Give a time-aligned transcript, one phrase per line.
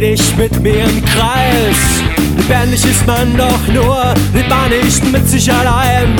[0.00, 2.02] dreh dich mit mir im Kreis.
[2.36, 6.16] Lebendig ist man doch nur, lebt man nicht mit sich allein.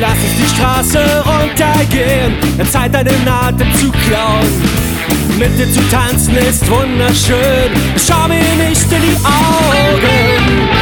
[0.00, 4.48] Lass uns die Straße runtergehen, der Zeit deinen Atem zu klauen.
[5.38, 10.73] Mit dir zu tanzen ist wunderschön, schau mir nicht in die Augen.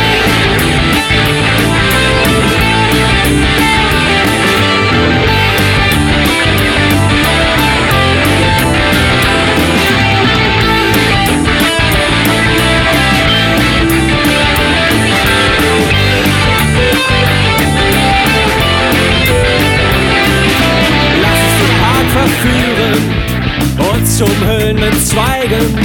[25.22, 25.78] Zweigen.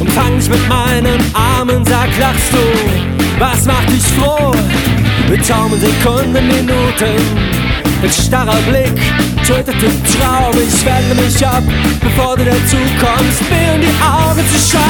[0.00, 4.52] Umfang dich mit meinen Armen, sag, lachst du, was macht dich froh?
[5.28, 7.16] Mit taumeln Sekunden, Minuten,
[8.02, 8.92] ein starrer Blick
[9.46, 10.54] tötet den Traum.
[10.54, 11.62] Ich wende mich ab,
[12.00, 14.81] bevor du dazu kommst, mir in die Augen zu schauen.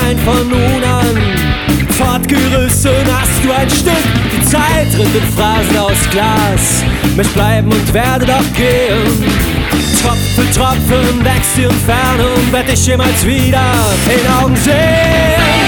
[0.00, 1.16] Sein von nun an.
[1.90, 6.84] Fortgerissen hast du ein Stück, die Zeit rinnt in Phrasen aus Glas.
[7.16, 9.24] Mich bleiben und werde doch gehen.
[10.02, 13.62] Tropfen Tropfen wächst die Entfernung, werd ich jemals wieder
[14.06, 15.65] in Augen sehen.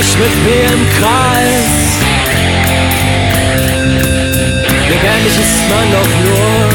[0.00, 1.98] Mit mir im Kreis.
[4.88, 6.68] Lebendig ist man doch nur,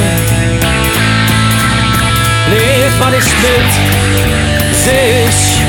[2.52, 5.65] lebt man nicht mit sich